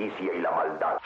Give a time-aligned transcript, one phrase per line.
[0.00, 0.98] injusticia y la maldad.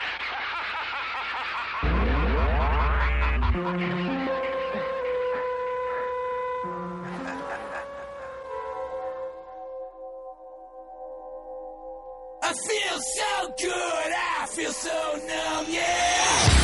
[12.41, 16.54] I feel so good, I feel so numb, yeah!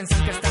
[0.00, 0.49] piensan que está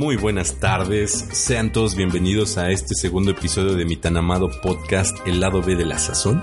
[0.00, 5.14] Muy buenas tardes, sean todos bienvenidos a este segundo episodio de mi tan amado podcast
[5.26, 6.42] El lado B de la sazón.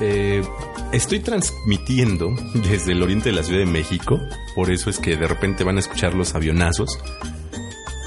[0.00, 0.42] Eh,
[0.92, 2.30] estoy transmitiendo
[2.70, 4.20] desde el oriente de la Ciudad de México,
[4.54, 6.96] por eso es que de repente van a escuchar los avionazos,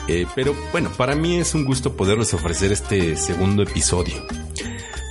[0.07, 4.15] eh, pero bueno, para mí es un gusto poderles ofrecer este segundo episodio.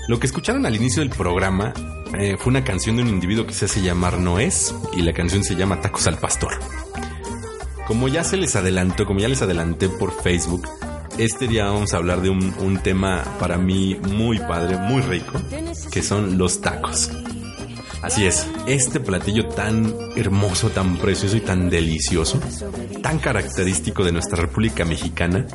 [0.09, 1.73] Lo que escucharon al inicio del programa
[2.19, 5.43] eh, fue una canción de un individuo que se hace llamar Noés y la canción
[5.43, 6.53] se llama Tacos al Pastor.
[7.87, 10.69] Como ya se les adelantó, como ya les adelanté por Facebook,
[11.19, 15.33] este día vamos a hablar de un, un tema para mí muy padre, muy rico,
[15.91, 17.11] que son los tacos.
[18.05, 22.39] Así es, este platillo tan hermoso, tan precioso y tan delicioso,
[23.03, 25.47] tan característico de nuestra República Mexicana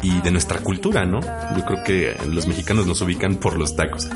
[0.00, 1.20] y de nuestra cultura, ¿no?
[1.20, 4.08] Yo creo que los mexicanos nos ubican por los tacos.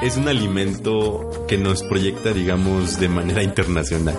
[0.00, 4.16] Es un alimento que nos proyecta, digamos, de manera internacional.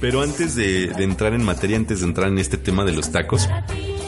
[0.00, 3.48] Pero antes de, entrar en materia, antes de entrar en este tema de los tacos,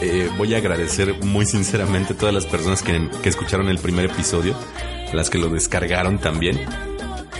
[0.03, 4.57] eh, voy a agradecer muy sinceramente a todas las personas que escucharon el primer episodio,
[5.13, 6.59] las que lo descargaron también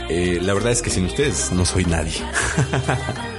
[0.09, 2.13] eh, la verdad es que sin ustedes no soy nadie.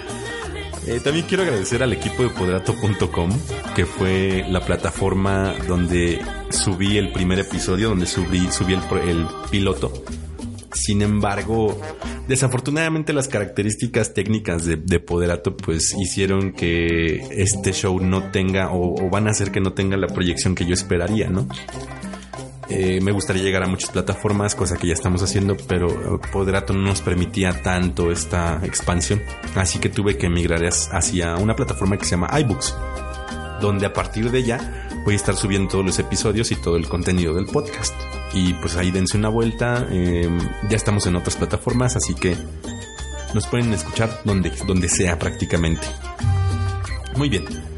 [0.88, 3.30] Eh, también quiero agradecer al equipo de poderato.com,
[3.75, 6.19] que fue la plataforma donde
[6.50, 9.94] subí el primer episodio, donde subí, subí el, piloto.
[10.74, 11.80] Sin embargo,
[12.27, 18.95] desafortunadamente las características técnicas de, de, Poderato pues hicieron que este show no tenga o,
[18.95, 21.48] o, van a hacer que no tenga la proyección que yo esperaría, ¿no?
[22.69, 26.81] Eh, me gustaría llegar a muchas plataformas, cosa que ya estamos haciendo, pero Poderato no
[26.81, 29.21] nos permitía tanto esta expansión.
[29.56, 32.75] Así que tuve que emigrar hacia una plataforma que se llama iBooks,
[33.60, 36.88] donde a partir de ella voy a estar subiendo todos los episodios y todo el
[36.88, 37.95] contenido del podcast.
[38.33, 39.88] Y pues ahí dense una vuelta.
[39.89, 40.30] Eh,
[40.69, 42.36] ya estamos en otras plataformas, así que
[43.33, 45.88] nos pueden escuchar donde, donde sea prácticamente.
[47.15, 47.69] Muy bien.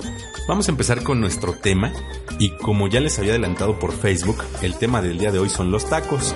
[0.52, 1.94] Vamos a empezar con nuestro tema
[2.38, 5.72] y como ya les había adelantado por Facebook, el tema del día de hoy son
[5.72, 6.36] los tacos.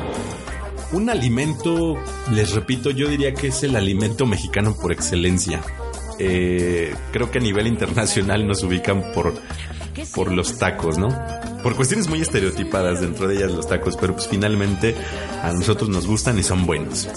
[0.94, 1.97] Un alimento,
[2.31, 5.62] les repito, yo diría que es el alimento mexicano por excelencia.
[6.17, 9.33] Eh, creo que a nivel internacional nos ubican por,
[10.15, 11.09] por los tacos, ¿no?
[11.62, 14.95] Por cuestiones muy estereotipadas dentro de ellas los tacos, pero pues finalmente
[15.44, 17.09] a nosotros nos gustan y son buenos.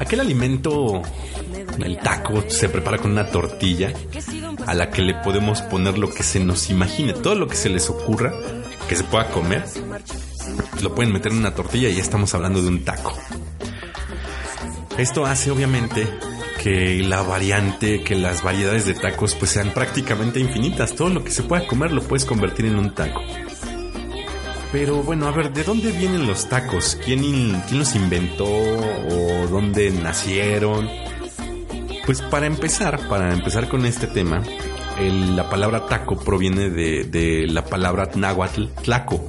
[0.00, 1.00] Aquel alimento,
[1.78, 3.92] el taco, se prepara con una tortilla
[4.68, 7.70] a la que le podemos poner lo que se nos imagine, todo lo que se
[7.70, 8.34] les ocurra
[8.86, 9.64] que se pueda comer,
[10.82, 13.16] lo pueden meter en una tortilla y ya estamos hablando de un taco.
[14.98, 16.06] Esto hace obviamente
[16.62, 20.94] que la variante, que las variedades de tacos pues sean prácticamente infinitas.
[20.94, 23.22] Todo lo que se pueda comer lo puedes convertir en un taco.
[24.70, 26.98] Pero bueno, a ver, ¿de dónde vienen los tacos?
[27.02, 27.22] ¿Quién,
[27.68, 31.07] quién los inventó o dónde nacieron?
[32.08, 34.42] Pues para empezar, para empezar con este tema,
[34.98, 39.22] la palabra taco proviene de, de, la palabra náhuatl tlaco,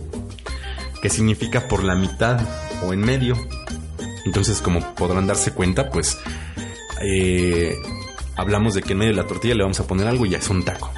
[1.01, 2.39] que significa por la mitad
[2.85, 3.35] o en medio.
[4.25, 6.19] Entonces, como podrán darse cuenta, pues
[7.01, 7.75] eh,
[8.37, 10.37] hablamos de que en medio de la tortilla le vamos a poner algo y ya
[10.37, 10.89] es un taco.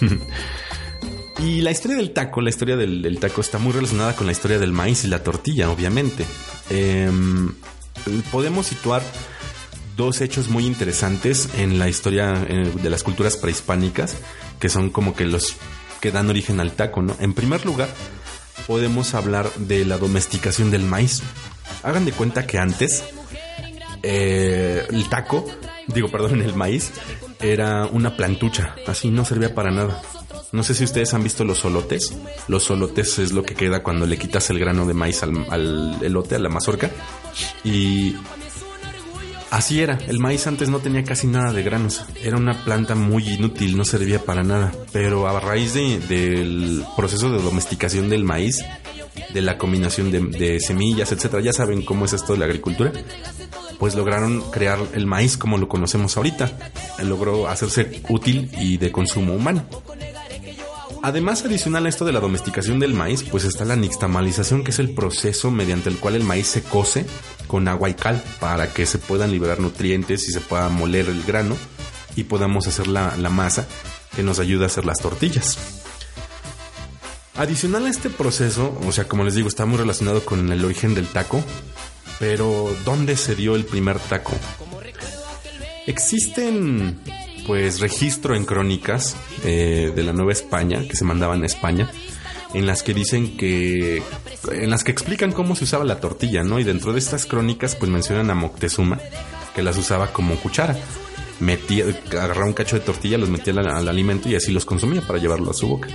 [1.40, 4.60] y la historia del taco, la historia del, taco está muy relacionada con la historia
[4.60, 6.24] del maíz y la tortilla, obviamente.
[6.70, 7.10] Eh,
[8.30, 9.02] podemos situar
[9.98, 14.16] dos hechos muy interesantes en la historia de las culturas prehispánicas,
[14.60, 15.56] que son como que los
[16.00, 17.16] que dan origen al taco, ¿no?
[17.18, 17.88] En primer lugar,
[18.68, 21.22] podemos hablar de la domesticación del maíz.
[21.82, 23.02] Hagan de cuenta que antes
[24.04, 25.44] eh, el taco,
[25.88, 26.92] digo, perdón, el maíz,
[27.40, 30.00] era una plantucha, así no servía para nada.
[30.52, 32.16] No sé si ustedes han visto los solotes.
[32.46, 35.98] Los solotes es lo que queda cuando le quitas el grano de maíz al, al
[36.02, 36.90] elote, a la mazorca.
[37.64, 38.14] Y
[39.50, 43.26] Así era, el maíz antes no tenía casi nada de granos, era una planta muy
[43.26, 48.62] inútil, no servía para nada, pero a raíz de, del proceso de domesticación del maíz,
[49.32, 52.92] de la combinación de, de semillas, etcétera, ya saben cómo es esto de la agricultura,
[53.78, 56.50] pues lograron crear el maíz como lo conocemos ahorita,
[57.02, 59.64] logró hacerse útil y de consumo humano.
[61.02, 64.78] Además, adicional a esto de la domesticación del maíz, pues está la nixtamalización, que es
[64.78, 67.06] el proceso mediante el cual el maíz se cose
[67.46, 71.22] con agua y cal para que se puedan liberar nutrientes y se pueda moler el
[71.22, 71.56] grano
[72.16, 73.66] y podamos hacer la, masa
[74.14, 75.58] que nos ayuda a hacer las tortillas.
[77.36, 80.94] Adicional a este proceso, o sea, como les digo, está muy relacionado con el origen
[80.94, 81.42] del taco,
[82.18, 84.32] pero ¿dónde se dio el primer taco?
[85.86, 87.00] Existen
[87.48, 91.90] pues registro en crónicas eh, de la Nueva España que se mandaban a España
[92.52, 94.02] en las que dicen que
[94.52, 96.60] en las que explican cómo se usaba la tortilla, ¿no?
[96.60, 99.00] Y dentro de estas crónicas pues mencionan a Moctezuma
[99.54, 100.76] que las usaba como cuchara.
[101.40, 105.00] Metía, agarraba un cacho de tortilla, los metía al, al alimento y así los consumía
[105.00, 105.88] para llevarlo a su boca.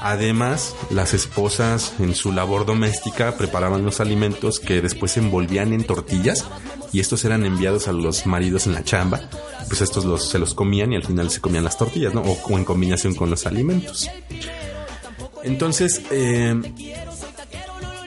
[0.00, 6.44] Además, las esposas en su labor doméstica preparaban los alimentos que después envolvían en tortillas
[6.92, 9.20] y estos eran enviados a los maridos en la chamba.
[9.68, 12.20] Pues estos los, se los comían y al final se comían las tortillas, ¿no?
[12.20, 14.10] O, en combinación con los alimentos.
[15.42, 16.54] Entonces, eh,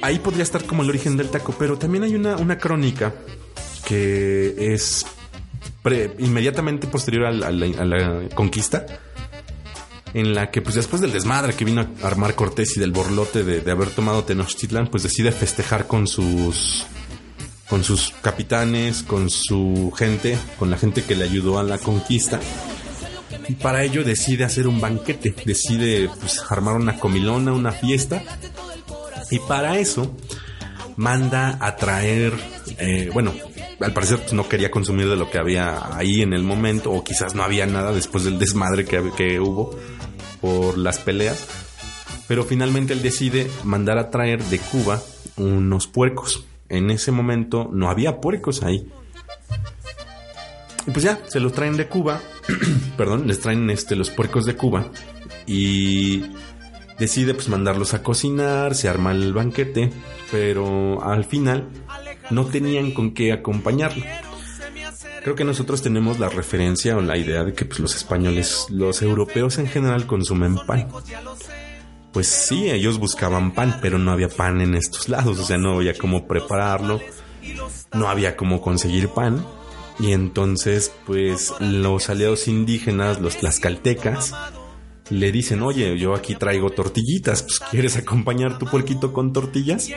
[0.02, 3.14] ahí podría estar como el origen del taco, pero también hay una, una crónica
[3.86, 5.06] que es
[6.20, 8.86] inmediatamente posterior a la, a la, a la conquista
[10.16, 13.44] en la que pues después del desmadre que vino a armar Cortés y del borlote
[13.44, 16.86] de, de, haber tomado Tenochtitlan, pues decide festejar con sus
[17.70, 22.40] con sus capitanes, con su gente, con la gente que le ayudó a la conquista.
[23.48, 28.24] Y para ello decide hacer un banquete, decide pues, armar una comilona, una fiesta.
[29.32, 30.16] Y para eso
[30.96, 32.34] manda a traer,
[32.78, 33.34] eh, bueno,
[33.80, 37.36] al parecer no quería consumir de lo que había ahí en el momento, o quizás
[37.36, 39.78] no había nada después del desmadre que, que hubo
[40.40, 41.46] por las peleas.
[42.28, 45.02] Pero finalmente él decide mandar a traer de Cuba
[45.38, 46.46] unos puercos.
[46.70, 48.88] En ese momento no había puercos ahí.
[50.88, 52.22] Y pues ya, se los traen de Cuba.
[52.98, 54.92] Perdón, les traen este, los puercos de Cuba.
[55.48, 56.24] Y
[57.00, 59.92] decide pues mandarlos a cocinar, se arma el banquete.
[60.32, 61.70] Pero al final
[62.30, 64.04] no tenían con qué acompañarlo.
[65.24, 69.02] Creo que nosotros tenemos la referencia o la idea de que pues, los españoles, los
[69.02, 70.88] europeos en general consumen pan.
[72.16, 75.74] Pues sí, ellos buscaban pan, pero no había pan en estos lados, o sea, no
[75.74, 77.02] había cómo prepararlo,
[77.94, 79.46] no había cómo conseguir pan.
[80.00, 84.34] Y entonces, pues los aliados indígenas, los tlaxcaltecas,
[85.10, 89.90] le dicen, oye, yo aquí traigo tortillitas, pues ¿quieres acompañar tu puerquito con tortillas?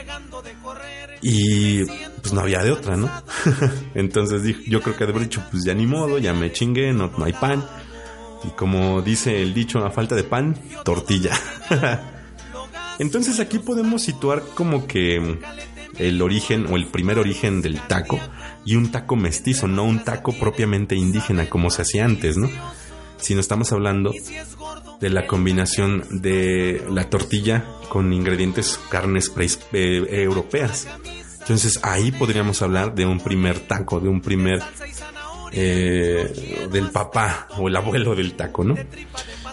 [1.23, 3.09] Y pues no había de otra, ¿no?
[3.95, 7.25] entonces yo creo que de haber pues ya ni modo, ya me chingué, no, no
[7.25, 7.65] hay pan.
[8.45, 11.33] Y como dice el dicho, a falta de pan, tortilla.
[12.99, 15.39] Entonces aquí podemos situar como que
[15.99, 18.19] el origen o el primer origen del taco
[18.65, 22.49] y un taco mestizo, no un taco propiamente indígena como se hacía antes, ¿no?
[23.17, 24.13] Sino estamos hablando
[25.01, 29.33] de la combinación de la tortilla con ingredientes carnes
[29.73, 30.89] eh, europeas.
[31.41, 34.63] Entonces ahí podríamos hablar de un primer taco, de un primer
[35.53, 38.77] eh, del papá o el abuelo del taco, ¿no?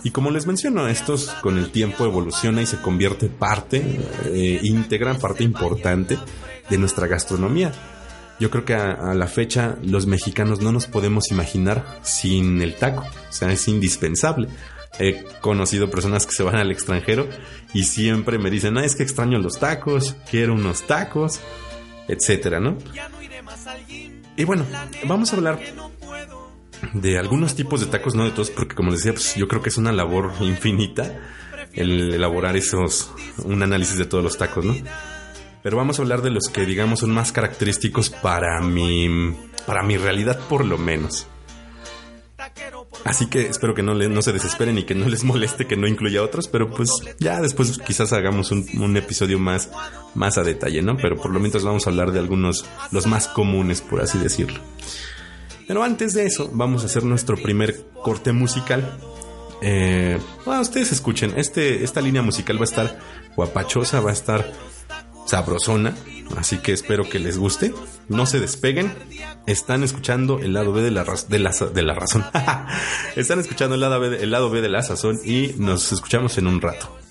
[0.04, 3.84] Y como les menciono, estos con el tiempo evoluciona y se convierte parte
[4.26, 4.62] eh,
[5.20, 6.18] parte importante
[6.70, 7.72] de nuestra gastronomía.
[8.40, 13.04] Yo creo que a, la fecha los mexicanos no nos podemos imaginar sin el taco,
[13.04, 14.50] o sea, es indispensable.
[15.00, 17.28] He conocido personas que se van al extranjero
[17.74, 21.40] y siempre me dicen, ah, es que extraño los tacos, quiero unos tacos,
[22.08, 22.78] etcétera, ¿no?
[24.38, 24.66] Y bueno,
[25.06, 25.60] vamos a hablar
[26.94, 29.62] de algunos tipos de tacos, no de todos, porque como les decía, pues yo creo
[29.62, 31.20] que es una labor infinita
[31.74, 33.12] el elaborar esos,
[33.44, 34.76] un análisis de todos los tacos, ¿no?
[35.64, 39.98] Pero vamos a hablar de los que digamos son más característicos para mi, para mi
[39.98, 41.28] realidad por lo menos.
[43.04, 45.88] Así que espero que no, le, se desesperen y que no les moleste que no
[45.88, 49.70] incluya otros, pero pues ya después quizás hagamos un, un, episodio más,
[50.16, 50.98] más a detalle, ¿no?
[50.98, 54.60] Pero por lo menos vamos a hablar de algunos, los más comunes, por así decirlo.
[55.68, 58.98] Pero antes de eso, vamos a hacer nuestro primer corte musical.
[59.62, 63.00] Eh, bueno, ustedes escuchen, este, esta línea musical va a estar
[63.36, 64.52] guapachosa, va a estar
[65.26, 65.96] sabrosona,
[66.38, 67.74] así que espero que les guste.
[68.10, 68.94] No se despeguen.
[69.48, 72.26] Están escuchando el lado B de la, de la, de la razón.
[73.16, 76.48] Están escuchando el lado, B, el lado B de la sazón y nos escuchamos en
[76.48, 77.05] un rato.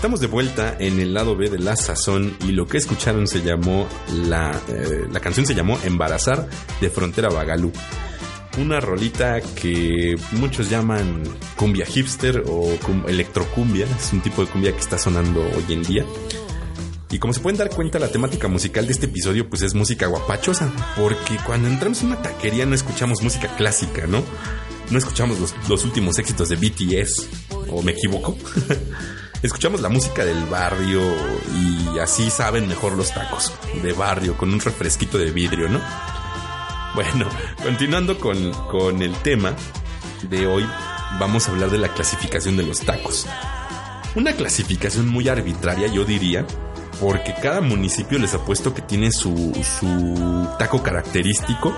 [0.00, 3.42] Estamos de vuelta en el lado B de la sazón y lo que escucharon se
[3.42, 6.48] llamó la, eh, la canción se llamó Embarazar
[6.80, 7.70] de Frontera Bagalú.
[8.58, 11.22] Una rolita que muchos llaman
[11.54, 15.82] cumbia hipster o cum- electrocumbia, es un tipo de cumbia que está sonando hoy en
[15.82, 16.06] día.
[17.10, 20.06] Y como se pueden dar cuenta, la temática musical de este episodio pues es música
[20.06, 24.22] guapachosa, porque cuando entramos en una taquería no escuchamos música clásica, ¿no?
[24.90, 27.28] No escuchamos los, los últimos éxitos de BTS,
[27.68, 28.38] o me equivoco.
[29.42, 31.00] escuchamos la música del barrio
[31.54, 35.80] y así saben mejor los tacos de barrio con un refresquito de vidrio, ¿no?
[36.94, 37.28] Bueno,
[37.62, 39.54] continuando con, con el tema
[40.22, 40.66] de hoy,
[41.18, 43.26] vamos a hablar de la clasificación de los tacos.
[44.14, 46.44] Una clasificación muy arbitraria, yo diría,
[47.00, 51.74] porque cada municipio les ha puesto que tiene su, su taco característico,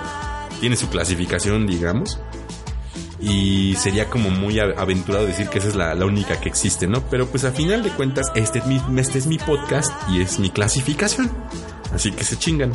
[0.61, 2.19] tiene su clasificación, digamos,
[3.23, 7.09] y sería como muy aventurado decir que esa es la, única que existe, ¿no?
[7.09, 10.41] Pero pues a final de cuentas, este es mi, este es mi podcast y es
[10.41, 11.31] mi clasificación,
[11.95, 12.73] así que se chingan.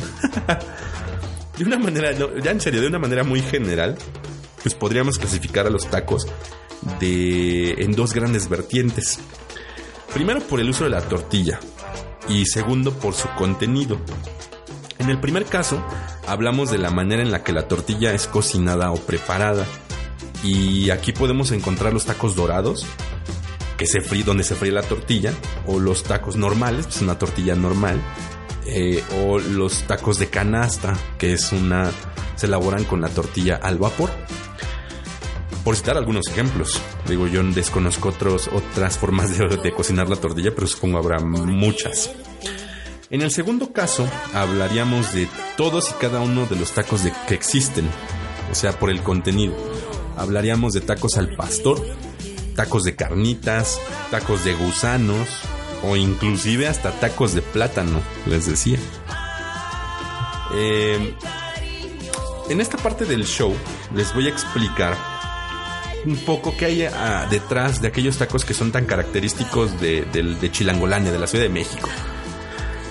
[1.58, 3.98] de una manera, ya en serio, de una manera muy general,
[4.62, 6.26] pues podríamos clasificar a los tacos
[6.98, 9.18] de en dos grandes vertientes.
[10.14, 11.60] Primero por el uso de la tortilla
[12.26, 14.00] y segundo por su contenido.
[14.98, 15.84] En el primer caso,
[16.26, 19.66] hablamos de la manera en la que la tortilla es cocinada o preparada.
[20.42, 22.86] Y aquí podemos encontrar los tacos dorados,
[23.76, 25.32] que se fríe, donde se fríe la tortilla,
[25.66, 28.00] o los tacos normales, pues una tortilla normal,
[28.66, 31.90] eh, o los tacos de canasta, que es una,
[32.36, 34.10] se elaboran con la tortilla al vapor.
[35.64, 40.54] Por citar algunos ejemplos, digo yo desconozco otros, otras formas de, de cocinar la tortilla,
[40.54, 42.10] pero supongo habrá muchas.
[43.10, 47.34] En el segundo caso, hablaríamos de todos y cada uno de los tacos de, que
[47.34, 47.88] existen,
[48.50, 49.54] o sea, por el contenido.
[50.18, 51.82] Hablaríamos de tacos al pastor,
[52.56, 55.28] tacos de carnitas, tacos de gusanos
[55.84, 58.78] o inclusive hasta tacos de plátano, les decía.
[60.54, 61.14] Eh,
[62.48, 63.54] en esta parte del show
[63.94, 64.96] les voy a explicar
[66.06, 70.40] un poco qué hay ah, detrás de aquellos tacos que son tan característicos de, del-
[70.40, 71.88] de Chilangolandia, de la Ciudad de México.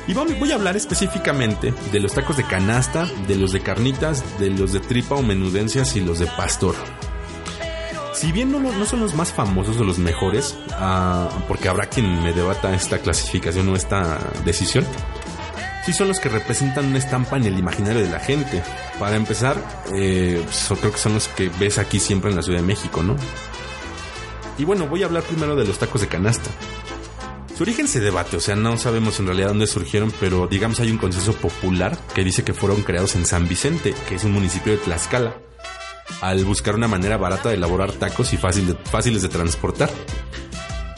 [0.08, 4.50] Y voy a hablar específicamente de los tacos de canasta, de los de carnitas, de
[4.52, 6.76] los de tripa o menudencias y los de pastor.
[8.18, 12.34] Si bien no, son los más famosos o los mejores, ah, porque habrá quien me
[12.34, 14.84] debata esta clasificación o esta decisión,
[15.86, 18.64] sí son los que representan una estampa en el imaginario de la gente.
[18.98, 19.56] Para empezar,
[19.94, 23.04] eh, pues, creo que son los que ves aquí siempre en la Ciudad de México,
[23.04, 23.16] ¿no?
[24.58, 26.50] Y bueno, voy a hablar primero de los tacos de canasta.
[27.56, 30.90] Su origen se debate, o sea, no sabemos en realidad dónde surgieron, pero digamos hay
[30.90, 34.72] un consenso popular que dice que fueron creados en San Vicente, que es un municipio
[34.72, 35.36] de Tlaxcala,
[36.22, 39.90] al buscar una manera barata de elaborar tacos y fáciles de transportar.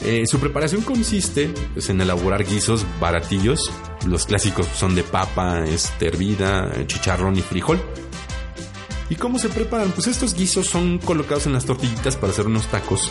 [0.00, 3.70] Eh, su preparación consiste pues, en elaborar guisos baratillos.
[4.06, 7.78] Los clásicos son de papa, este, hervida, eh, chicharrón y frijol.
[9.10, 9.90] ¿Y cómo se preparan?
[9.90, 13.10] Pues estos guisos son colocados en las tortillitas para hacer unos tacos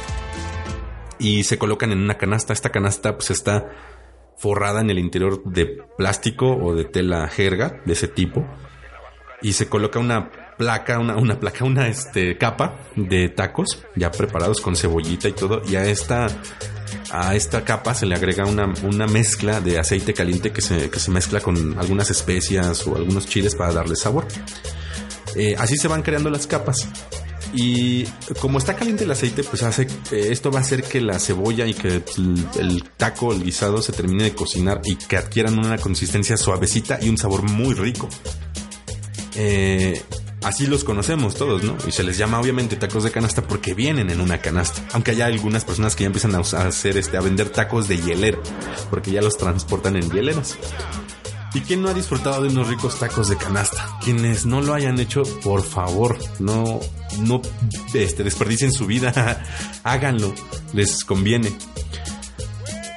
[1.20, 2.54] y se colocan en una canasta.
[2.54, 3.70] Esta canasta pues está
[4.38, 8.48] forrada en el interior de plástico o de tela jerga de ese tipo
[9.42, 14.60] y se coloca una placa, una, una placa, una este, capa de tacos ya preparados
[14.60, 16.28] con cebollita y todo y a esta
[17.12, 21.00] a esta capa se le agrega una, una mezcla de aceite caliente que se, que
[21.00, 24.28] se mezcla con algunas especias o algunos chiles para darle sabor.
[25.36, 26.88] Eh, así se van creando las capas.
[27.54, 28.04] Y
[28.40, 31.66] como está caliente el aceite, pues hace eh, esto va a hacer que la cebolla
[31.66, 35.78] y que el, el taco, el guisado se termine de cocinar y que adquieran una
[35.78, 38.08] consistencia suavecita y un sabor muy rico.
[39.36, 40.02] Eh,
[40.44, 41.76] así los conocemos todos, ¿no?
[41.88, 44.84] Y se les llama obviamente tacos de canasta porque vienen en una canasta.
[44.94, 48.40] Aunque hay algunas personas que ya empiezan a, hacer este, a vender tacos de hielera,
[48.90, 50.58] porque ya los transportan en hieleras.
[51.54, 53.98] ¿Y quién no ha disfrutado de unos ricos tacos de canasta?
[54.04, 56.80] Quienes no lo hayan hecho, por favor, no,
[57.22, 57.42] no
[57.94, 59.44] este, desperdicien su vida.
[59.84, 60.34] Háganlo,
[60.74, 61.52] les conviene.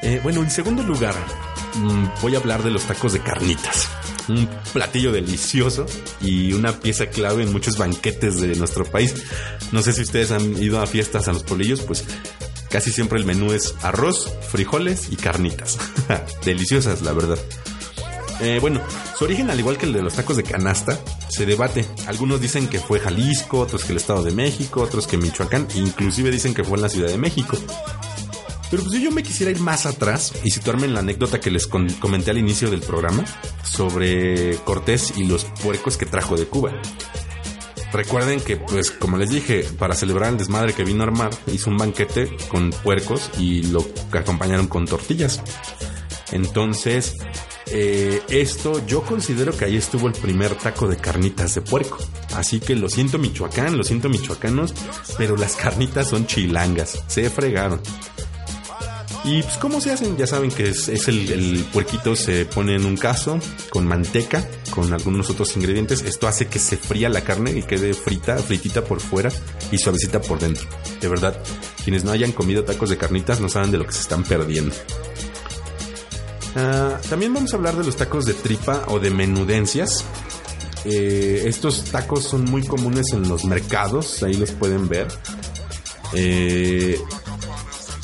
[0.02, 1.14] Eh, bueno, en segundo lugar,
[1.76, 3.88] mm, voy a hablar de los tacos de carnitas.
[4.28, 5.86] Un platillo delicioso
[6.20, 9.14] y una pieza clave en muchos banquetes de nuestro país.
[9.72, 12.04] No sé si ustedes han ido a fiestas a los polillos, pues
[12.70, 15.78] casi siempre el menú es arroz, frijoles y carnitas.
[16.44, 17.38] Deliciosas, la verdad.
[18.40, 18.80] Eh, bueno,
[19.16, 21.86] su origen, al igual que el de los tacos de canasta, se debate.
[22.06, 26.30] Algunos dicen que fue Jalisco, otros que el Estado de México, otros que Michoacán, inclusive
[26.30, 27.56] dicen que fue en la Ciudad de México.
[28.72, 31.66] Pero pues yo me quisiera ir más atrás y situarme en la anécdota que les
[31.66, 33.22] comenté al inicio del programa
[33.62, 36.72] sobre Cortés y los puercos que trajo de Cuba.
[37.92, 41.68] recuerden que, pues, como les dije, para celebrar el desmadre que vino a armar, hizo
[41.68, 45.42] un banquete con puercos y lo acompañaron con tortillas.
[46.30, 47.18] Entonces,
[47.66, 51.98] eh, esto yo considero que ahí estuvo el primer taco de carnitas de puerco.
[52.34, 54.72] Así que lo siento Michoacán, lo siento michoacanos,
[55.18, 57.82] pero las carnitas son chilangas, se fregaron.
[59.24, 62.84] Y pues cómo se hacen, ya saben que es, el, el puerquito se pone en
[62.84, 63.38] un caso
[63.70, 66.02] con manteca, con algunos otros ingredientes.
[66.02, 69.30] Esto hace que se fría la carne y quede frita, fritita por fuera
[69.70, 70.66] y suavecita por dentro.
[71.00, 71.40] De verdad,
[71.84, 74.74] quienes no hayan comido tacos de carnitas no saben de lo que se están perdiendo.
[76.56, 80.04] Ah, también vamos a hablar de los tacos de tripa o de menudencias.
[80.84, 85.06] Eh, estos tacos son muy comunes en los mercados, ahí los pueden ver.
[86.12, 87.00] Eh,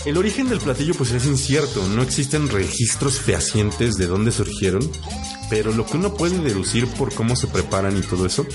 [0.04, 4.88] el origen del platillo pues es incierto, no existen registros fehacientes de dónde surgieron,
[5.50, 8.46] pero lo que uno puede deducir por cómo se preparan y todo eso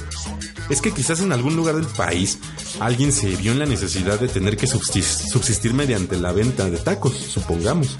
[0.70, 2.40] es que quizás en algún lugar del país
[2.80, 7.14] alguien se vio en la necesidad de tener que subsistir, mediante la venta de tacos,
[7.16, 7.98] supongamos.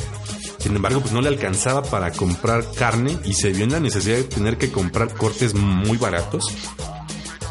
[0.60, 4.16] Sin embargo, pues no le alcanzaba para comprar carne y se vio en la necesidad
[4.16, 6.46] de tener que comprar cortes muy baratos,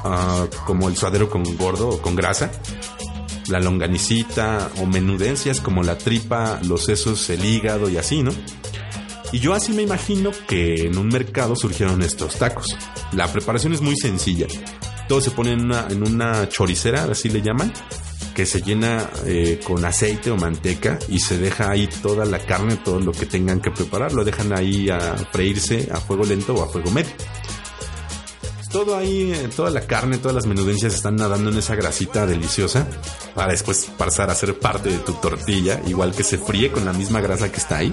[0.05, 2.51] ah, como el suadero con gordo o con grasa,
[3.53, 8.33] la longanicita o menudencias como la tripa, los sesos, el hígado y así, ¿no?
[9.31, 12.77] Y yo así me imagino que en un mercado surgieron estos tacos.
[13.13, 14.47] La preparación es muy sencilla.
[15.07, 17.73] Todo se pone en una, en choricera, así le llaman,
[18.35, 22.77] que se llena eh, con aceite o manteca y se deja ahí toda la carne,
[22.77, 26.63] todo lo que tengan que preparar, lo dejan ahí a freírse a fuego lento o
[26.63, 27.13] a fuego medio.
[28.73, 32.87] Todo ahí, eh, toda la carne, todas las menudencias están nadando en esa grasita deliciosa
[33.35, 36.93] para después pasar a ser parte de tu tortilla, igual que se fríe con la
[36.93, 37.93] misma grasa que está ahí.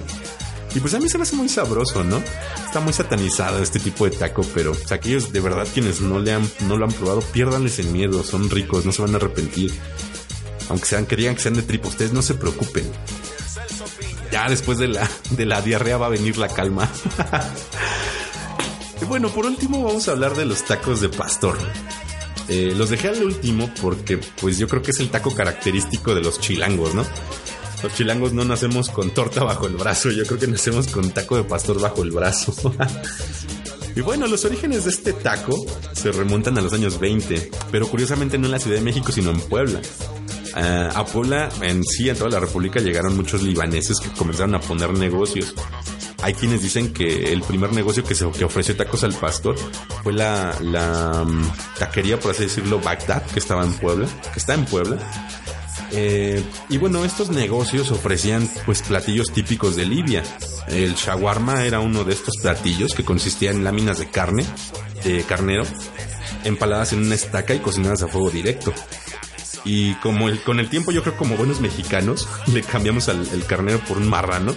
[0.74, 2.22] Y pues a mí se me hace muy sabroso, ¿no?
[2.64, 6.76] Está muy satanizado este tipo de taco, pero aquellos de verdad quienes no, han, no
[6.76, 9.72] lo han probado, piérdanles el miedo, son ricos, no se van a arrepentir
[10.70, 12.84] aunque sean, que digan que sean de tripa, ustedes no se preocupen.
[14.30, 16.88] Ya después de la, de la diarrea va a venir la calma.
[19.00, 21.58] y bueno, por último vamos a hablar de los tacos de pastor.
[22.48, 26.20] Eh, los dejé al último porque pues yo creo que es el taco característico de
[26.20, 27.04] los chilangos, ¿no?
[27.82, 31.36] Los chilangos no nacemos con torta bajo el brazo, yo creo que nacemos con taco
[31.36, 32.52] de pastor bajo el brazo.
[33.96, 38.36] y bueno, los orígenes de este taco se remontan a los años 20, pero curiosamente
[38.36, 39.80] no en la Ciudad de México, sino en Puebla.
[40.56, 44.60] Eh, a Puebla, en sí, en toda la República, llegaron muchos libaneses que comenzaron a
[44.60, 45.54] poner negocios.
[46.22, 49.56] Hay quienes dicen que el primer negocio que se que ofreció tacos al pastor
[50.02, 54.54] fue la, la mm, taquería, por así decirlo, Bagdad, que estaba en Puebla, que está
[54.54, 54.98] en Puebla.
[55.92, 60.22] Eh, y bueno, estos negocios ofrecían pues platillos típicos de Libia.
[60.68, 64.44] El shawarma era uno de estos platillos que consistía en láminas de carne,
[65.04, 65.64] de carnero,
[66.44, 68.72] empaladas en una estaca y cocinadas a fuego directo.
[69.64, 73.44] Y como el, con el tiempo, yo creo como buenos mexicanos, le cambiamos al, el
[73.46, 74.54] carnero por un marrano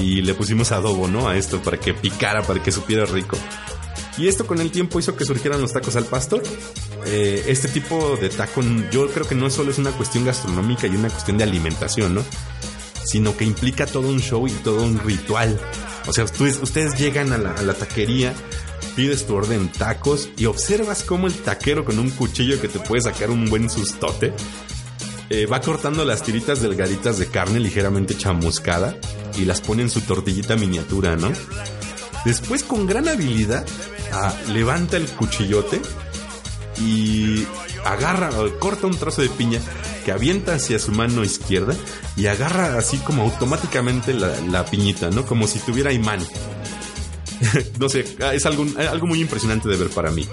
[0.00, 1.28] y le pusimos adobo, ¿no?
[1.28, 3.36] A esto para que picara, para que supiera rico.
[4.18, 6.42] Y esto con el tiempo hizo que surgieran los tacos al pastor.
[7.06, 8.60] Eh, este tipo de taco,
[8.90, 12.24] yo creo que no solo es una cuestión gastronómica y una cuestión de alimentación, ¿no?
[13.04, 15.58] Sino que implica todo un show y todo un ritual.
[16.06, 18.34] O sea, ustedes, llegan a la, a taquería
[18.96, 23.02] pides tu orden tacos y observas cómo el taquero con un cuchillo que te puede
[23.02, 24.34] sacar un buen sustote
[25.30, 28.96] eh, va cortando las tiritas delgaditas de carne ligeramente chamuscada
[29.40, 31.32] y las pone en su tortillita miniatura, ¿no?
[32.24, 33.64] Después con gran habilidad
[34.12, 35.80] ah, levanta el cuchillote
[36.80, 37.46] y
[37.84, 39.60] agarra, corta un trozo de piña
[40.04, 41.74] que avienta hacia su mano izquierda
[42.16, 45.24] y agarra así como automáticamente la, piñita, ¿no?
[45.24, 46.20] Como si tuviera imán.
[47.78, 50.26] no sé, es algo, algo muy impresionante de ver para mí.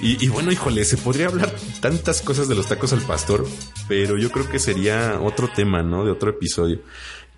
[0.00, 1.50] Y, bueno, híjole, se podría hablar
[1.80, 3.46] tantas cosas de los tacos al pastor,
[3.88, 6.04] pero yo creo que sería otro tema, ¿no?
[6.04, 6.80] De otro episodio.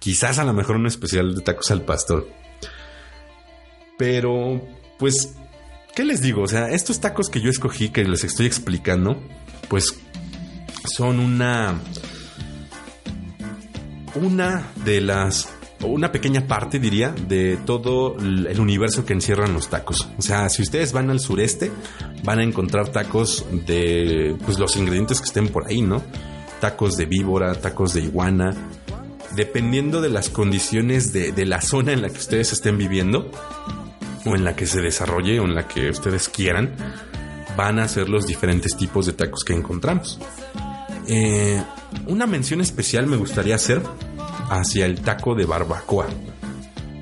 [0.07, 2.29] Quizás a lo mejor un especial de tacos al pastor.
[3.99, 4.63] Pero,
[5.01, 5.35] pues,
[5.97, 6.43] ¿qué les digo?
[6.43, 9.21] O sea, estos tacos que yo escogí, que les estoy explicando,
[9.69, 9.99] pues
[10.85, 11.81] son una...
[14.15, 15.49] Una de las
[15.81, 20.09] una pequeña parte, diría, de todo el universo que encierran los tacos.
[20.19, 21.73] O sea, si ustedes van al sureste,
[22.23, 26.01] van a encontrar tacos de pues, los ingredientes que estén por ahí, ¿no?
[26.61, 28.55] Tacos de víbora, tacos de iguana.
[29.37, 33.31] Dependiendo de las condiciones de, la zona en la que ustedes estén viviendo,
[34.25, 36.75] o en la que se desarrolle, o en la que ustedes quieran,
[37.57, 40.19] van a ser los diferentes tipos de tacos que encontramos.
[41.07, 41.63] Eh,
[42.09, 43.83] una mención especial me gustaría hacer
[44.51, 46.07] hacia el taco de barbacoa.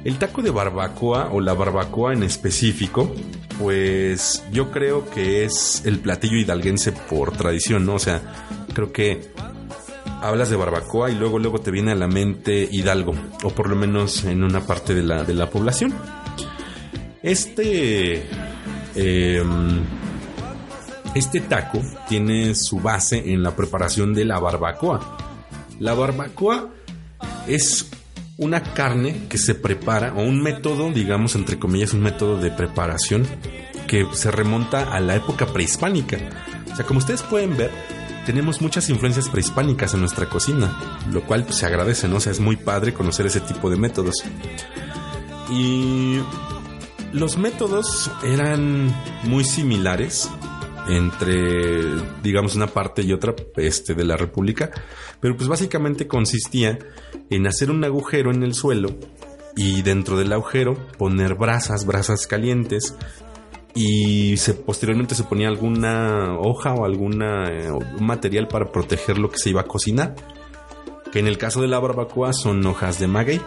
[0.05, 3.15] El taco de barbacoa o la barbacoa en específico
[3.59, 7.95] pues yo creo que es el platillo hidalguense por tradición, ¿no?
[7.95, 8.21] O sea,
[8.73, 9.33] creo que
[10.29, 13.77] hablas de barbacoa y luego luego te viene a la mente Hidalgo, o por lo
[13.77, 15.95] menos en una parte de la, de la población.
[17.23, 18.27] Este
[18.95, 19.83] em,
[21.15, 25.17] este taco tiene su base en la preparación de la barbacoa.
[25.79, 26.71] La barbacoa
[27.47, 27.91] es
[28.37, 33.27] una carne que se prepara, o un método, digamos, entre comillas, un método de preparación
[33.87, 36.19] que se remonta a la época prehispánica.
[36.73, 37.71] O sea, como ustedes pueden ver,
[38.25, 42.17] tenemos muchas influencias prehispánicas en nuestra cocina, lo cual pues, se agradece, ¿no?
[42.17, 44.17] O sea, es muy padre conocer ese tipo de métodos.
[45.51, 46.21] Y
[47.13, 50.29] los métodos eran muy similares
[50.89, 51.83] entre,
[52.23, 54.71] digamos, una parte y otra este, de la República,
[55.21, 56.79] pero pues básicamente consistía
[57.31, 58.97] en hacer un agujero en el suelo
[59.57, 62.95] y dentro del agujero poner brasas, brasas calientes
[63.75, 69.51] y posteriormente se ponía alguna hoja o alguna eh, material para proteger lo que se
[69.51, 70.15] iba a cocinar,
[71.13, 73.41] que en el caso de la barbacoa son hojas de maguey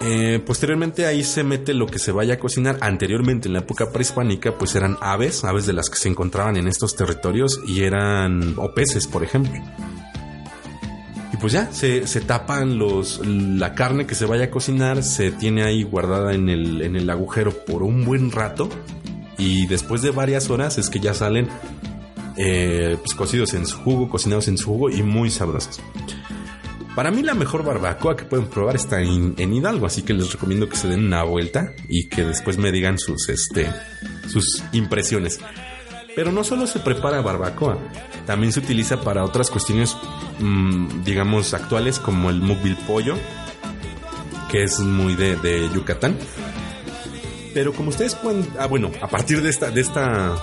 [0.00, 2.78] eh, posteriormente ahí se mete lo que se vaya a cocinar.
[2.80, 6.68] Anteriormente, en la época prehispánica, pues eran aves, aves de las que se encontraban en
[6.68, 9.60] estos territorios y eran, o peces, por ejemplo.
[11.40, 15.84] Pues ya, se, tapan los, la carne que se vaya a cocinar, se tiene ahí
[15.84, 18.68] guardada en el, en el agujero por un buen rato
[19.38, 21.48] y después de varias horas es que ya salen
[22.36, 25.80] eh, pues cocidos en su jugo, cocinados en su jugo y muy sabrosos.
[26.94, 30.68] Para mí la mejor barbacoa que pueden probar está en, Hidalgo, así que les recomiendo
[30.68, 33.70] que se den una vuelta y que después me digan sus, este,
[34.26, 35.38] sus impresiones.
[36.18, 37.78] Pero no solo se prepara barbacoa,
[38.26, 39.96] también se utiliza para otras cuestiones,
[40.40, 43.14] mm, digamos, actuales como el mukbil pollo,
[44.50, 46.16] que es muy de, Yucatán.
[47.54, 50.34] Pero como ustedes pueden, ah bueno, a partir de esta, de esta,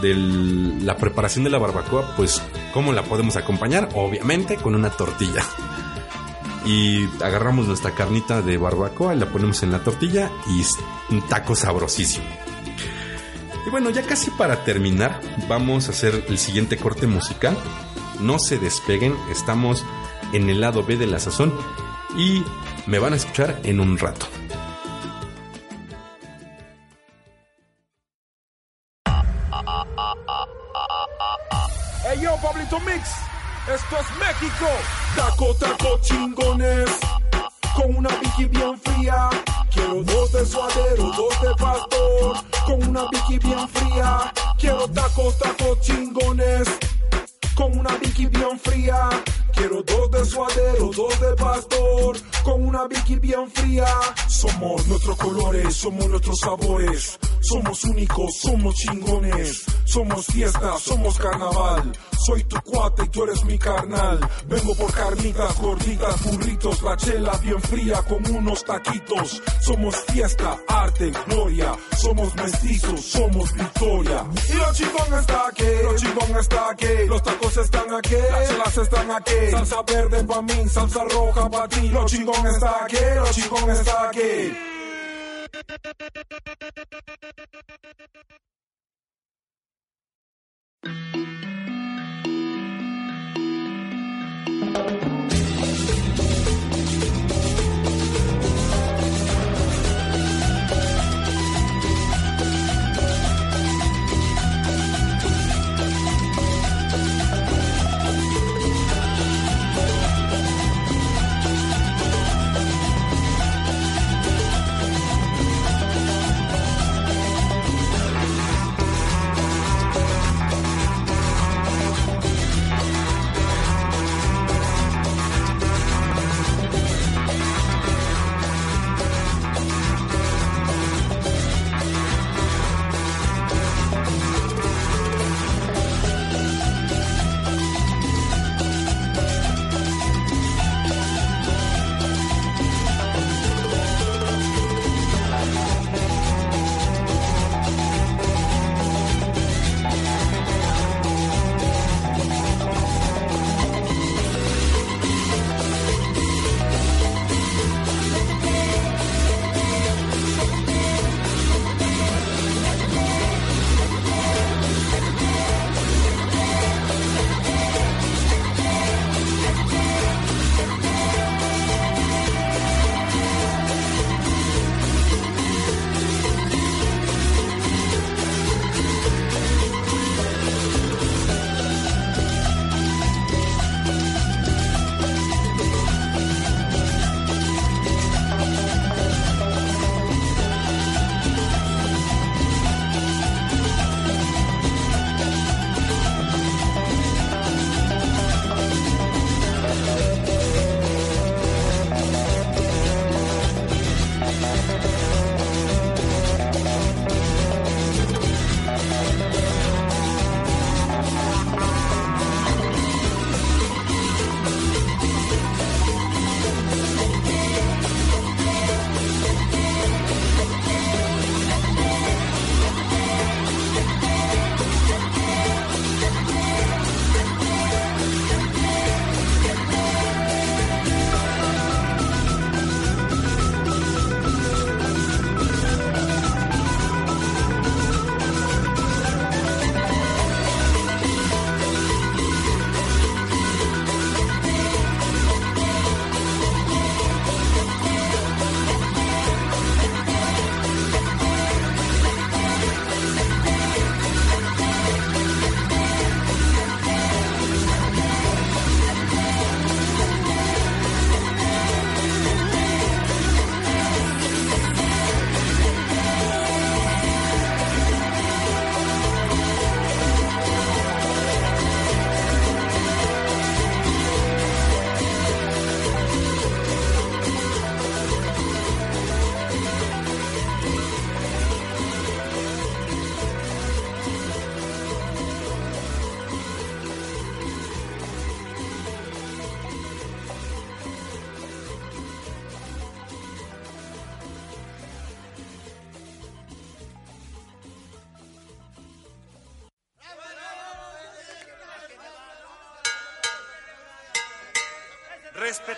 [0.00, 2.40] de la preparación de la barbacoa, pues,
[2.72, 3.88] ¿cómo la podemos acompañar?
[3.94, 5.42] Obviamente con una tortilla
[6.64, 12.26] y agarramos nuestra carnita de barbacoa, la ponemos en la tortilla y un taco sabrosísimo.
[13.66, 17.58] Y bueno, ya casi para terminar, vamos a hacer el siguiente corte musical.
[18.20, 19.84] No se despeguen, estamos
[20.32, 21.52] en el lado B de la sazón
[22.16, 22.44] y
[22.86, 24.26] me van a escuchar en un rato.
[32.08, 33.10] Hey yo, Pablito Mix.
[33.74, 34.66] Esto es México.
[35.16, 36.88] Taco, taco chingones.
[37.76, 39.28] Con una piqui bien fría.
[39.70, 42.36] Quiero dos de suadero, dos de pastor.
[42.64, 44.32] Con una piqui bien fría.
[44.58, 46.66] Quiero tacos, tacos chingones.
[47.54, 49.10] Con una piqui bien fría.
[49.56, 53.86] Quiero dos de suadero, dos de pastor, con una Vicky bien fría.
[54.28, 57.18] Somos nuestros colores, somos nuestros sabores.
[57.40, 59.64] Somos únicos, somos chingones.
[59.84, 61.92] Somos fiesta, somos carnaval.
[62.26, 64.18] Soy tu cuate y tú eres mi carnal.
[64.48, 69.40] Vengo por carnitas, gorditas, burritos, la chela bien fría con unos taquitos.
[69.60, 71.72] Somos fiesta, arte, gloria.
[71.96, 74.24] Somos mestizos, somos victoria.
[74.50, 77.06] Y lo chingón está aquí, lo chingón está aquí.
[77.06, 79.45] Los tacos están aquí, las chelas están aquí.
[79.50, 81.88] Salsa verde pa' mí, salsa roja pa' ti.
[81.88, 84.52] Lo chingón está aquí, lo chingón está aquí.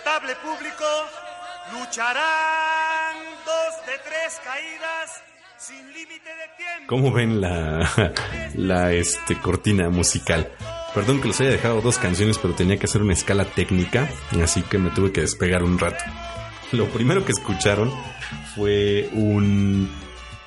[0.09, 0.85] Respetable público,
[1.71, 5.23] lucharán dos de tres caídas
[5.57, 6.85] sin límite de tiempo.
[6.87, 8.13] ¿Cómo ven la,
[8.55, 10.51] la este, cortina musical?
[10.95, 14.09] Perdón que los haya dejado dos canciones, pero tenía que hacer una escala técnica,
[14.41, 16.03] así que me tuve que despegar un rato.
[16.71, 17.93] Lo primero que escucharon
[18.55, 19.91] fue un,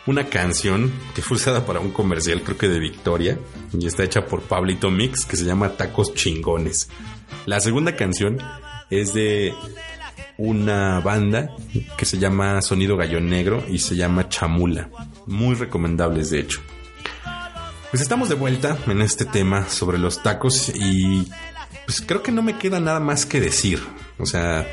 [0.07, 3.39] una canción que fue usada para un comercial, creo que de Victoria,
[3.79, 6.89] y está hecha por Pablito Mix, que se llama Tacos Chingones.
[7.47, 8.39] La segunda canción
[9.01, 9.55] es de
[10.37, 11.57] una banda
[11.97, 14.91] que se llama Sonido Gallo Negro y se llama Chamula.
[15.27, 16.61] Muy recomendables, de hecho.
[17.91, 21.27] Pues estamos de vuelta en este tema sobre los tacos y
[21.87, 23.81] pues creo que no me queda nada más que decir.
[24.19, 24.67] O sea,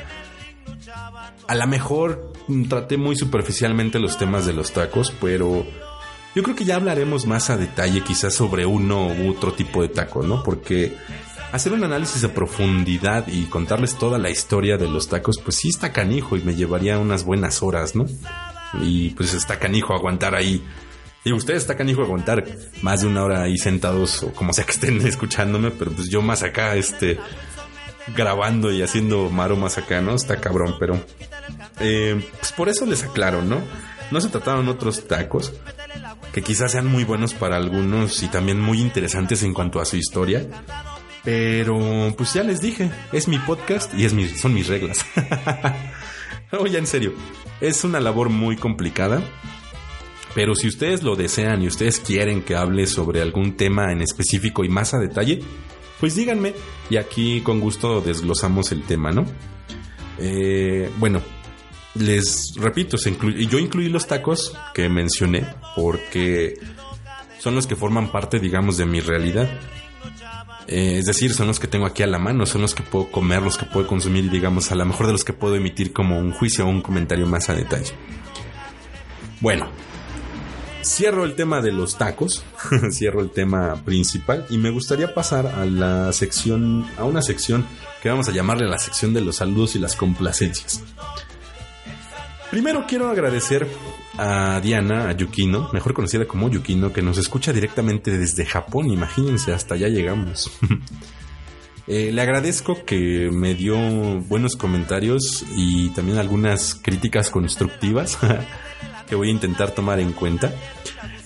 [1.48, 2.34] a lo mejor
[2.68, 5.66] traté muy superficialmente los temas de los tacos, pero
[6.36, 9.89] yo creo que ya hablaremos más a detalle quizás sobre uno u otro tipo de
[9.89, 10.44] taco, ¿no?
[10.44, 10.98] Porque
[11.52, 15.70] hacer un análisis a profundidad y contarles toda la historia de los tacos, pues sí
[15.70, 18.06] está canijo y me llevaría unas buenas horas, ¿no?
[18.82, 20.64] Y pues está canijo aguantar ahí
[21.24, 22.45] y ustedes está canijo aguantar
[22.82, 26.22] más de una hora ahí sentados o como sea que estén escuchándome, pero pues yo
[26.22, 27.20] más acá, este,
[28.16, 30.16] grabando y haciendo maromas acá, ¿no?
[30.16, 31.04] Está cabrón, pero
[31.80, 33.62] eh, pues por eso les aclaro, ¿no?
[34.12, 35.54] No se trataron otros tacos
[36.34, 39.97] que quizás sean muy buenos para algunos y también muy interesantes en cuanto a su
[39.97, 40.47] historia.
[41.24, 45.06] Pero pues ya les dije, es mi podcast y es mi, son mis reglas.
[46.60, 47.14] Oye, en serio,
[47.62, 49.22] es una labor muy complicada
[50.36, 54.64] pero si ustedes lo desean y ustedes quieren que hable sobre algún tema en específico
[54.64, 55.40] y más a detalle,
[56.00, 56.54] pues díganme
[56.90, 59.26] y aquí con gusto desglosamos el tema, ¿no?
[60.20, 61.22] Eh, bueno,
[61.96, 65.46] les repito, yo incluí los tacos que mencioné
[65.76, 66.54] porque
[67.40, 69.50] son los que forman parte, digamos, de mi realidad.
[70.72, 73.10] Eh, es decir, son los que tengo aquí a la mano, son los que puedo
[73.10, 76.20] comer, los que puedo consumir digamos, a lo mejor de los que puedo emitir como
[76.20, 77.94] un juicio o un comentario más a detalle.
[79.42, 79.72] Bueno,
[80.82, 82.44] Cierro el tema de los tacos,
[82.92, 87.66] cierro el tema principal y me gustaría pasar a la sección, a una sección
[88.02, 90.82] que vamos a llamarle la sección de los saludos y las complacencias.
[92.50, 93.68] Primero quiero agradecer
[94.20, 99.54] a Diana, a Yukino, mejor conocida como Yukino, que nos escucha directamente desde Japón, imagínense,
[99.54, 100.52] hasta allá llegamos.
[101.92, 103.76] Eh, le agradezco que me dio
[104.28, 108.20] buenos comentarios y también algunas críticas constructivas
[109.10, 110.54] que voy a intentar tomar en cuenta.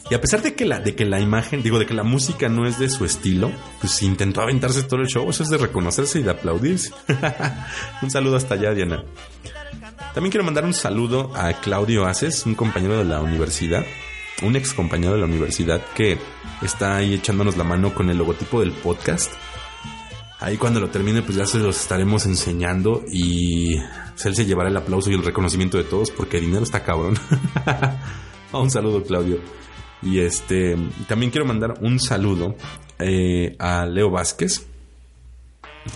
[0.09, 2.47] Y a pesar de que la, de que la imagen, digo, de que la música
[2.47, 5.29] no es de su estilo, pues intentó aventarse todo el show.
[5.29, 6.93] Eso es de reconocerse y de aplaudirse.
[8.01, 9.03] un saludo hasta allá, Diana.
[10.13, 13.83] También quiero mandar un saludo a Claudio Aces, un compañero de la universidad,
[14.41, 16.17] un ex compañero de la universidad que
[16.61, 19.31] está ahí echándonos la mano con el logotipo del podcast.
[20.39, 25.09] Ahí cuando lo termine, pues ya se los estaremos enseñando y él llevará el aplauso
[25.09, 27.17] y el reconocimiento de todos porque el dinero está cabrón.
[28.51, 29.39] un saludo, Claudio.
[30.01, 30.75] Y este,
[31.07, 32.55] también quiero mandar un saludo
[32.99, 34.67] eh, a Leo Vázquez,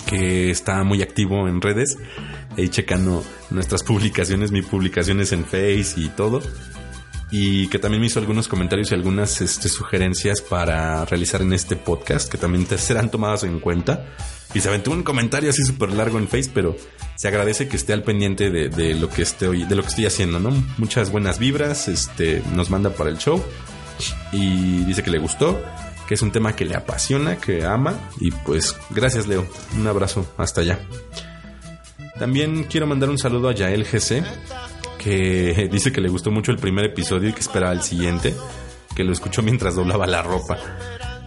[0.05, 1.97] que está muy activo en redes,
[2.57, 6.41] ahí checando nuestras publicaciones, mis publicaciones en Face y todo.
[7.29, 11.75] Y que también me hizo algunos comentarios y algunas este, sugerencias para realizar en este
[11.75, 14.05] podcast, que también serán tomadas en cuenta.
[14.53, 16.75] Y se aventó un comentario así súper largo en Face, pero
[17.15, 20.39] se agradece que esté al pendiente de, lo que estoy, de lo que estoy haciendo,
[20.39, 20.51] ¿no?
[20.77, 23.43] Muchas buenas vibras, este, nos manda para el show
[24.31, 25.59] y dice que le gustó,
[26.07, 29.45] que es un tema que le apasiona, que ama y pues gracias Leo,
[29.77, 30.79] un abrazo hasta allá.
[32.17, 34.23] También quiero mandar un saludo a Yael GC,
[34.97, 38.33] que dice que le gustó mucho el primer episodio y que esperaba el siguiente,
[38.95, 40.57] que lo escuchó mientras doblaba la ropa.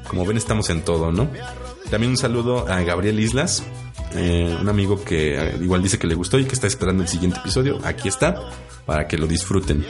[0.09, 1.29] Como ven estamos en todo, ¿no?
[1.91, 3.63] También un saludo a Gabriel Islas,
[4.15, 7.09] eh, un amigo que eh, igual dice que le gustó y que está esperando el
[7.09, 7.79] siguiente episodio.
[7.85, 8.35] Aquí está,
[8.87, 9.85] para que lo disfruten.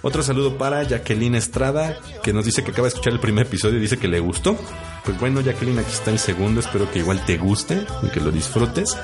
[0.00, 3.78] Otro saludo para Jacqueline Estrada, que nos dice que acaba de escuchar el primer episodio
[3.78, 4.56] y dice que le gustó.
[5.04, 6.60] Pues bueno, Jacqueline, aquí está el segundo.
[6.60, 8.96] Espero que igual te guste y que lo disfrutes.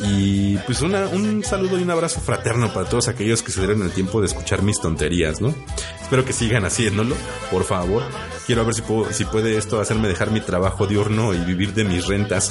[0.00, 3.92] Y pues un saludo y un abrazo fraterno para todos aquellos que se dieron el
[3.92, 5.54] tiempo de escuchar mis tonterías, ¿no?
[6.00, 7.14] Espero que sigan haciéndolo,
[7.50, 8.02] por favor.
[8.46, 11.84] Quiero ver si, puedo, si puede esto hacerme dejar mi trabajo diurno y vivir de
[11.84, 12.50] mis rentas.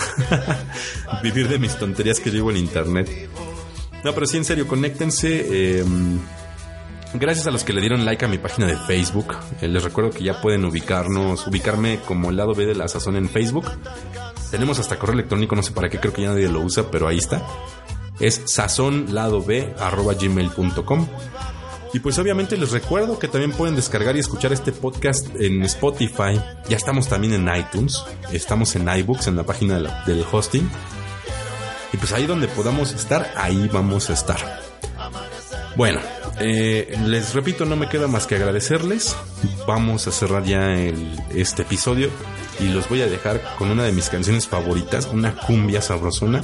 [1.24, 3.30] vivir de mis tonterías que llevo en internet.
[4.04, 5.80] No, pero sí, en serio, conéctense.
[5.80, 5.86] Eh,
[7.14, 9.36] Gracias a los que le dieron like a mi página de Facebook.
[9.60, 13.18] Eh, les recuerdo que ya pueden ubicarnos, ubicarme como el lado B de la sazón
[13.18, 13.66] en Facebook.
[14.50, 17.10] Tenemos hasta correo electrónico, no sé para qué, creo que ya nadie lo usa, pero
[17.10, 17.46] ahí está.
[18.20, 21.08] Es sazonladob.gmail.com
[21.94, 26.40] Y pues obviamente les recuerdo que también pueden descargar y escuchar este podcast en Spotify.
[26.70, 28.06] Ya estamos también en iTunes.
[28.32, 30.66] Estamos en iBooks, en la página del hosting.
[31.92, 34.62] Y pues ahí donde podamos estar, ahí vamos a estar.
[35.76, 36.00] Bueno,
[36.44, 39.16] eh, les repito, no me queda más que agradecerles.
[39.68, 40.76] Vamos a cerrar ya
[41.34, 42.10] este episodio
[42.60, 46.42] y los voy a dejar con una de mis canciones favoritas, una cumbia sabrosona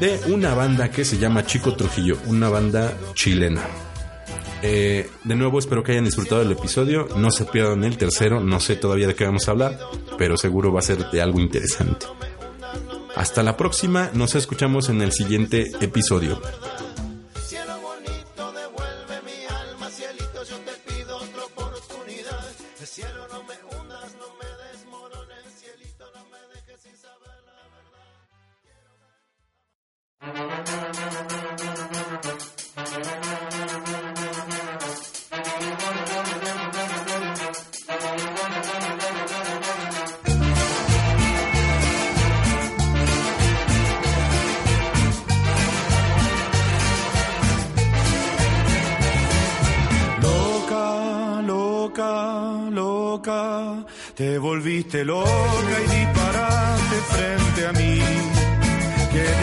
[0.00, 3.62] de una banda que se llama Chico Trujillo, una banda chilena.
[4.62, 8.60] Eh, de nuevo espero que hayan disfrutado del episodio, no se pierdan el tercero, no
[8.60, 9.78] sé todavía de qué vamos a hablar,
[10.18, 12.06] pero seguro va a ser de algo interesante.
[13.14, 16.40] Hasta la próxima, nos escuchamos en el siguiente episodio.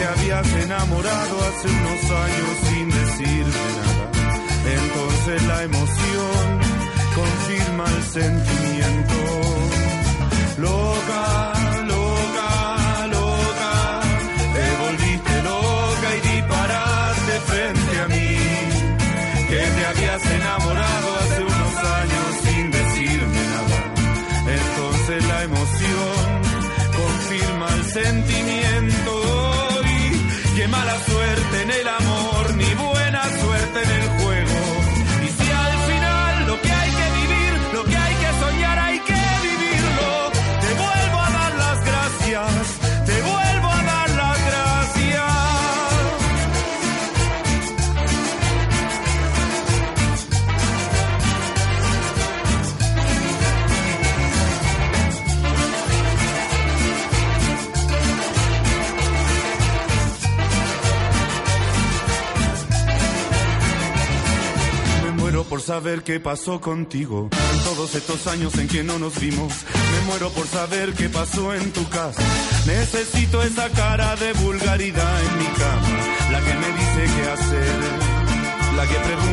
[0.08, 4.10] Habías enamorado hace unos años sin decirme nada.
[4.78, 6.60] Entonces la emoción
[7.14, 9.14] confirma el sentimiento.
[10.58, 11.57] Loca,
[65.68, 69.52] saber qué pasó contigo en todos estos años en que no nos vimos.
[69.92, 72.22] Me muero por saber qué pasó en tu casa.
[72.64, 75.88] Necesito esa cara de vulgaridad en mi cama,
[76.32, 77.80] la que me dice qué hacer,
[78.78, 79.27] la que pregunta